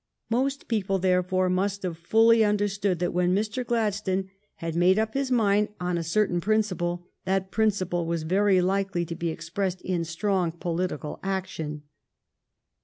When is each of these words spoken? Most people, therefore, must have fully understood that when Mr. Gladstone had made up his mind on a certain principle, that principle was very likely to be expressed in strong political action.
Most 0.31 0.67
people, 0.67 0.97
therefore, 0.97 1.47
must 1.47 1.83
have 1.83 1.95
fully 1.95 2.43
understood 2.43 2.97
that 2.97 3.13
when 3.13 3.35
Mr. 3.35 3.63
Gladstone 3.63 4.31
had 4.55 4.75
made 4.75 4.97
up 4.97 5.13
his 5.13 5.29
mind 5.31 5.67
on 5.79 5.95
a 5.95 6.01
certain 6.03 6.41
principle, 6.41 7.05
that 7.25 7.51
principle 7.51 8.07
was 8.07 8.23
very 8.23 8.61
likely 8.61 9.05
to 9.05 9.13
be 9.15 9.29
expressed 9.29 9.79
in 9.83 10.03
strong 10.03 10.53
political 10.53 11.19
action. 11.21 11.83